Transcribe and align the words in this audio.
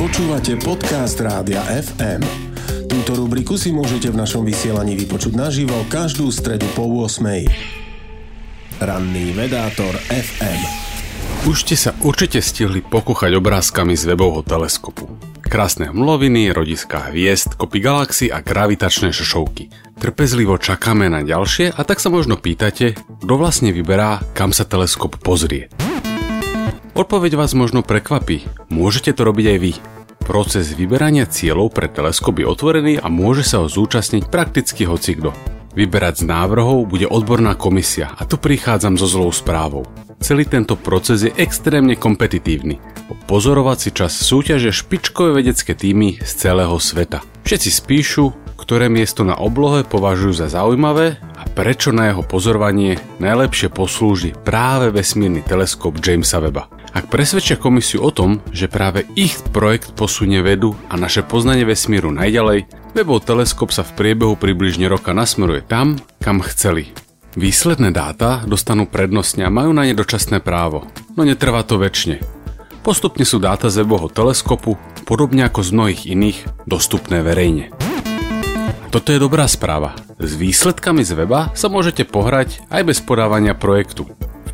Počúvate 0.00 0.56
podcast 0.56 1.20
Rádia 1.20 1.60
FM. 1.60 2.24
Túto 2.88 3.20
rubriku 3.20 3.60
si 3.60 3.68
môžete 3.68 4.08
v 4.08 4.16
našom 4.16 4.48
vysielaní 4.48 4.96
vypočuť 4.96 5.36
naživo 5.36 5.76
každú 5.92 6.32
stredu 6.32 6.64
po 6.72 6.88
8. 6.88 7.20
Ranný 8.80 9.36
vedátor 9.36 9.92
FM. 10.08 10.60
Už 11.44 11.68
ste 11.68 11.76
sa 11.76 11.92
určite 12.00 12.40
stihli 12.40 12.80
pokúchať 12.80 13.36
obrázkami 13.36 13.92
z 13.92 14.08
webovho 14.08 14.40
teleskopu. 14.40 15.04
Krásne 15.44 15.92
hmloviny, 15.92 16.48
rodiská 16.48 17.12
hviezd, 17.12 17.60
kopy 17.60 17.84
galaxy 17.84 18.32
a 18.32 18.40
gravitačné 18.40 19.12
šošovky. 19.12 19.68
Trpezlivo 20.00 20.56
čakáme 20.56 21.12
na 21.12 21.20
ďalšie 21.20 21.76
a 21.76 21.80
tak 21.84 22.00
sa 22.00 22.08
možno 22.08 22.40
pýtate, 22.40 22.96
kto 22.96 23.32
vlastne 23.36 23.68
vyberá, 23.68 24.24
kam 24.32 24.56
sa 24.56 24.64
teleskop 24.64 25.20
pozrie. 25.20 25.68
Odpoveď 26.94 27.38
vás 27.38 27.54
možno 27.54 27.86
prekvapí. 27.86 28.46
Môžete 28.66 29.14
to 29.14 29.22
robiť 29.22 29.46
aj 29.54 29.58
vy. 29.62 29.72
Proces 30.26 30.74
vyberania 30.74 31.26
cieľov 31.26 31.74
pre 31.74 31.86
teleskop 31.90 32.42
je 32.42 32.46
otvorený 32.46 32.98
a 32.98 33.06
môže 33.06 33.46
sa 33.46 33.62
ho 33.62 33.66
zúčastniť 33.70 34.30
prakticky 34.30 34.86
hocikdo. 34.86 35.30
Vyberať 35.74 36.22
z 36.22 36.24
návrhov 36.26 36.90
bude 36.90 37.06
odborná 37.06 37.54
komisia 37.54 38.10
a 38.18 38.26
tu 38.26 38.38
prichádzam 38.38 38.98
so 38.98 39.06
zlou 39.06 39.30
správou. 39.30 39.86
Celý 40.20 40.44
tento 40.44 40.76
proces 40.76 41.24
je 41.24 41.32
extrémne 41.38 41.96
kompetitívny. 41.96 42.76
O 43.08 43.14
pozorovací 43.24 43.94
čas 43.94 44.12
súťaže 44.12 44.74
špičkové 44.74 45.40
vedecké 45.40 45.72
týmy 45.72 46.20
z 46.20 46.30
celého 46.30 46.76
sveta. 46.76 47.24
Všetci 47.46 47.70
spíšu, 47.72 48.24
ktoré 48.60 48.92
miesto 48.92 49.24
na 49.24 49.40
oblohe 49.40 49.86
považujú 49.86 50.44
za 50.44 50.52
zaujímavé 50.52 51.16
a 51.16 51.42
prečo 51.48 51.90
na 51.90 52.12
jeho 52.12 52.20
pozorovanie 52.20 53.00
najlepšie 53.16 53.72
poslúži 53.72 54.36
práve 54.36 54.92
vesmírny 54.92 55.40
teleskop 55.40 55.96
Jamesa 55.96 56.38
Weba. 56.38 56.68
Ak 56.90 57.06
presvedčia 57.06 57.54
komisiu 57.54 58.02
o 58.02 58.10
tom, 58.10 58.42
že 58.50 58.66
práve 58.66 59.06
ich 59.14 59.38
projekt 59.54 59.94
posunie 59.94 60.42
vedu 60.42 60.74
a 60.90 60.98
naše 60.98 61.22
poznanie 61.22 61.62
vesmíru 61.62 62.10
najďalej, 62.10 62.66
Webov 62.90 63.22
teleskop 63.22 63.70
sa 63.70 63.86
v 63.86 63.94
priebehu 63.94 64.34
približne 64.34 64.90
roka 64.90 65.14
nasmeruje 65.14 65.62
tam, 65.62 66.02
kam 66.18 66.42
chceli. 66.42 66.90
Výsledné 67.38 67.94
dáta 67.94 68.42
dostanú 68.42 68.90
prednostne 68.90 69.46
a 69.46 69.54
majú 69.54 69.70
na 69.70 69.86
ne 69.86 69.94
dočasné 69.94 70.42
právo, 70.42 70.90
no 71.14 71.22
netrvá 71.22 71.62
to 71.62 71.78
väčšine. 71.78 72.18
Postupne 72.82 73.22
sú 73.22 73.38
dáta 73.38 73.70
z 73.70 73.86
Webovho 73.86 74.10
teleskopu, 74.10 74.74
podobne 75.06 75.46
ako 75.46 75.62
z 75.62 75.70
mnohých 75.70 76.02
iných, 76.10 76.38
dostupné 76.66 77.22
verejne. 77.22 77.70
Toto 78.90 79.14
je 79.14 79.22
dobrá 79.22 79.46
správa. 79.46 79.94
S 80.18 80.34
výsledkami 80.34 81.06
z 81.06 81.14
weba 81.14 81.54
sa 81.54 81.70
môžete 81.70 82.02
pohrať 82.02 82.58
aj 82.74 82.82
bez 82.90 82.98
podávania 82.98 83.54
projektu 83.54 84.10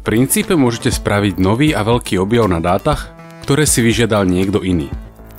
princípe 0.07 0.55
môžete 0.55 0.95
spraviť 0.95 1.43
nový 1.43 1.75
a 1.75 1.83
veľký 1.83 2.23
objav 2.23 2.47
na 2.47 2.63
dátach, 2.63 3.11
ktoré 3.43 3.67
si 3.67 3.83
vyžiadal 3.83 4.23
niekto 4.23 4.63
iný. 4.63 4.87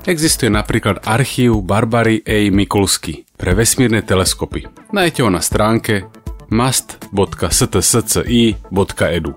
Existuje 0.04 0.52
napríklad 0.52 1.08
archív 1.08 1.64
Barbary 1.64 2.20
A. 2.28 2.52
Mikulsky 2.52 3.24
pre 3.40 3.56
vesmírne 3.56 4.04
teleskopy. 4.04 4.68
Nájte 4.92 5.24
ho 5.24 5.32
na 5.32 5.40
stránke 5.40 6.12
must.stsci.edu. 6.52 9.32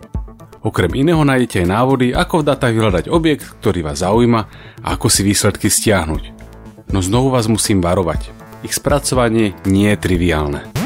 Okrem 0.60 0.92
iného 0.92 1.24
nájdete 1.24 1.64
aj 1.64 1.72
návody, 1.72 2.10
ako 2.10 2.42
v 2.42 2.46
dátach 2.50 2.74
vyhľadať 2.74 3.08
objekt, 3.08 3.46
ktorý 3.62 3.86
vás 3.86 4.02
zaujíma 4.02 4.40
a 4.82 4.98
ako 4.98 5.08
si 5.08 5.22
výsledky 5.22 5.70
stiahnuť. 5.70 6.34
No 6.90 6.98
znovu 7.00 7.30
vás 7.30 7.46
musím 7.46 7.78
varovať. 7.78 8.34
Ich 8.66 8.74
spracovanie 8.76 9.54
nie 9.64 9.88
je 9.94 9.98
triviálne. 9.98 10.79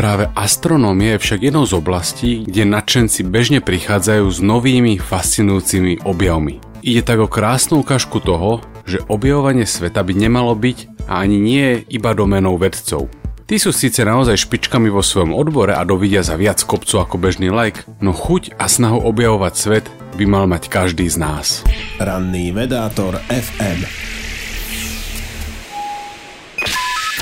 Práve 0.00 0.32
astronómia 0.32 1.20
je 1.20 1.28
však 1.28 1.40
jednou 1.52 1.68
z 1.68 1.76
oblastí, 1.76 2.48
kde 2.48 2.64
nadšenci 2.64 3.20
bežne 3.20 3.60
prichádzajú 3.60 4.32
s 4.32 4.40
novými 4.40 4.96
fascinujúcimi 4.96 6.08
objavmi. 6.08 6.56
Ide 6.80 7.04
tak 7.04 7.20
o 7.20 7.28
krásnu 7.28 7.84
ukážku 7.84 8.16
toho, 8.24 8.64
že 8.88 9.04
objavovanie 9.12 9.68
sveta 9.68 10.00
by 10.00 10.16
nemalo 10.16 10.56
byť 10.56 11.04
a 11.04 11.20
ani 11.20 11.36
nie 11.36 11.60
je 11.60 12.00
iba 12.00 12.16
domenou 12.16 12.56
vedcov. 12.56 13.12
Tí 13.44 13.60
sú 13.60 13.76
síce 13.76 14.00
naozaj 14.00 14.40
špičkami 14.40 14.88
vo 14.88 15.04
svojom 15.04 15.36
odbore 15.36 15.76
a 15.76 15.84
dovidia 15.84 16.24
za 16.24 16.40
viac 16.40 16.64
kopcu 16.64 16.96
ako 16.96 17.20
bežný 17.20 17.52
like, 17.52 17.84
no 18.00 18.16
chuť 18.16 18.56
a 18.56 18.72
snahu 18.72 19.04
objavovať 19.04 19.52
svet 19.52 19.84
by 20.16 20.24
mal 20.24 20.48
mať 20.48 20.72
každý 20.72 21.12
z 21.12 21.20
nás. 21.20 21.60
Ranný 22.00 22.56
vedátor 22.56 23.20
FM 23.28 24.09